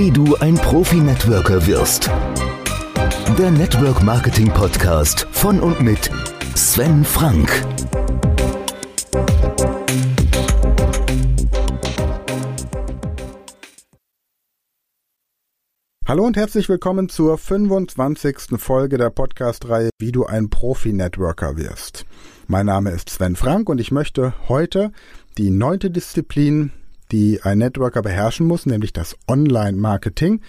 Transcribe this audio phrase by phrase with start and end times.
[0.00, 2.06] wie du ein Profi-Networker wirst.
[3.38, 6.10] Der Network Marketing Podcast von und mit
[6.54, 7.50] Sven Frank.
[16.06, 18.56] Hallo und herzlich willkommen zur 25.
[18.56, 22.06] Folge der Podcast-Reihe Wie du ein Profi-Networker wirst.
[22.46, 24.92] Mein Name ist Sven Frank und ich möchte heute
[25.36, 26.72] die neunte Disziplin,
[27.12, 30.40] die ein Networker beherrschen muss, nämlich das Online-Marketing,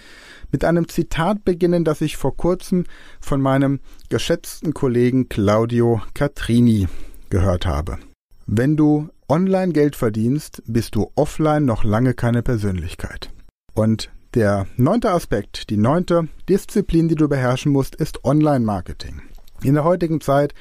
[0.50, 2.84] mit einem Zitat beginnen, das ich vor kurzem
[3.20, 6.88] von meinem geschätzten Kollegen Claudio Catrini
[7.30, 7.98] gehört habe.
[8.46, 13.30] Wenn du online Geld verdienst, bist du offline noch lange keine Persönlichkeit.
[13.74, 19.22] Und der neunte Aspekt, die neunte Disziplin, die du beherrschen musst, ist Online-Marketing.
[19.62, 20.54] In der heutigen Zeit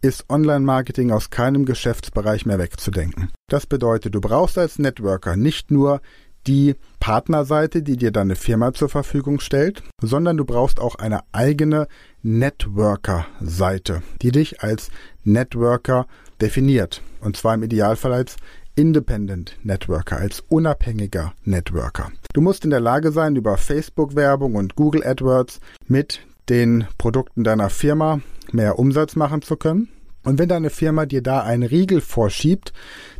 [0.00, 3.30] ist Online-Marketing aus keinem Geschäftsbereich mehr wegzudenken.
[3.48, 6.00] Das bedeutet, du brauchst als Networker nicht nur
[6.46, 11.88] die Partnerseite, die dir deine Firma zur Verfügung stellt, sondern du brauchst auch eine eigene
[12.22, 14.90] Networker-Seite, die dich als
[15.24, 16.06] Networker
[16.40, 17.02] definiert.
[17.20, 18.36] Und zwar im Idealfall als
[18.76, 22.12] Independent Networker, als unabhängiger Networker.
[22.32, 25.58] Du musst in der Lage sein, über Facebook-Werbung und Google AdWords
[25.88, 28.20] mit den Produkten deiner Firma
[28.52, 29.88] mehr Umsatz machen zu können.
[30.24, 32.72] Und wenn deine Firma dir da einen Riegel vorschiebt,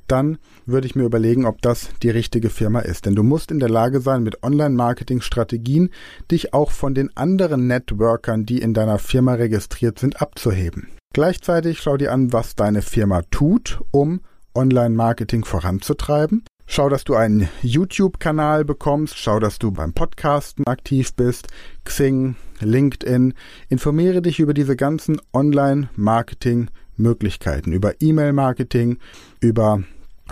[0.08, 3.06] dann würde ich mir überlegen, ob das die richtige Firma ist.
[3.06, 5.90] Denn du musst in der Lage sein, mit Online-Marketing-Strategien
[6.30, 10.88] dich auch von den anderen Networkern, die in deiner Firma registriert sind, abzuheben.
[11.14, 14.20] Gleichzeitig schau dir an, was deine Firma tut, um
[14.54, 16.44] Online-Marketing voranzutreiben.
[16.78, 19.18] Schau, dass du einen YouTube-Kanal bekommst.
[19.18, 21.48] Schau, dass du beim Podcasten aktiv bist.
[21.82, 23.34] Xing, LinkedIn.
[23.68, 28.98] Informiere dich über diese ganzen Online-Marketing-Möglichkeiten, über E-Mail-Marketing,
[29.40, 29.82] über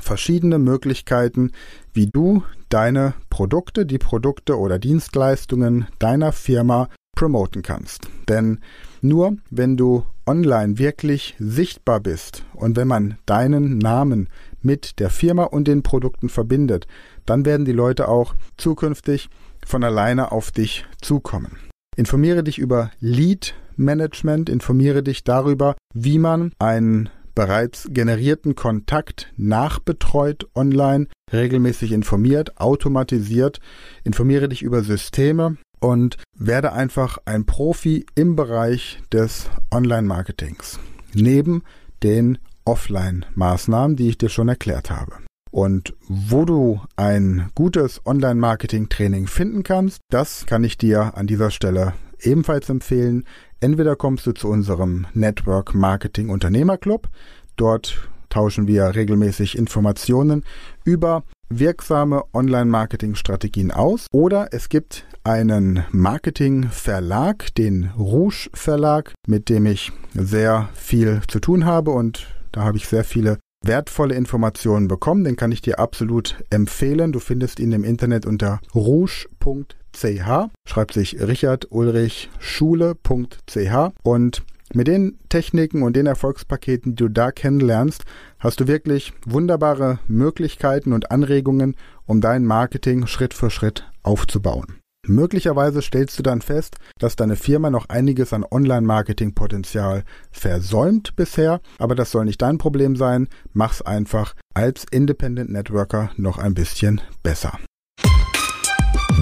[0.01, 1.51] verschiedene Möglichkeiten,
[1.93, 8.07] wie du deine Produkte, die Produkte oder Dienstleistungen deiner Firma promoten kannst.
[8.29, 8.61] Denn
[9.01, 14.29] nur wenn du online wirklich sichtbar bist und wenn man deinen Namen
[14.67, 16.87] mit der Firma und den Produkten verbindet,
[17.25, 19.31] dann werden die Leute auch zukünftig
[19.65, 21.57] von alleine auf dich zukommen.
[21.97, 30.49] Informiere dich über Lead Management, informiere dich darüber, wie man einen bereits generierten Kontakt nachbetreut
[30.55, 33.61] online, regelmäßig informiert, automatisiert,
[34.05, 40.81] informiere dich über Systeme und werde einfach ein Profi im Bereich des Online-Marketings.
[41.13, 41.63] Neben
[42.03, 45.13] den Offline-Maßnahmen, die ich dir schon erklärt habe.
[45.51, 51.95] Und wo du ein gutes Online-Marketing-Training finden kannst, das kann ich dir an dieser Stelle
[52.21, 53.25] ebenfalls empfehlen.
[53.61, 57.09] Entweder kommst du zu unserem Network Marketing Unternehmerclub.
[57.57, 60.45] Dort tauschen wir regelmäßig Informationen
[60.85, 64.09] über wirksame Online-Marketing-Strategien aus.
[64.13, 71.65] Oder es gibt einen Marketing-Verlag, den Rouge Verlag, mit dem ich sehr viel zu tun
[71.65, 75.25] habe und da habe ich sehr viele wertvolle Informationen bekommen.
[75.25, 77.13] Den kann ich dir absolut empfehlen.
[77.13, 80.49] Du findest ihn im Internet unter rouge.ch.
[80.67, 87.31] Schreibt sich Richard Ulrich Schule.ch und mit den Techniken und den Erfolgspaketen, die du da
[87.31, 88.05] kennenlernst,
[88.39, 94.79] hast du wirklich wunderbare Möglichkeiten und Anregungen, um dein Marketing Schritt für Schritt aufzubauen.
[95.09, 100.03] Möglicherweise stellst du dann fest, dass deine Firma noch einiges an Online-Marketing-Potenzial
[100.33, 103.29] versäumt bisher, aber das soll nicht dein Problem sein.
[103.53, 107.59] Mach's einfach als Independent Networker noch ein bisschen besser.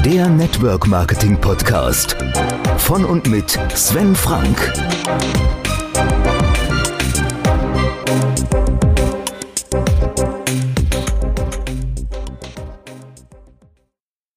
[0.04, 2.16] Der Network Marketing Podcast
[2.78, 4.72] von und mit Sven Frank.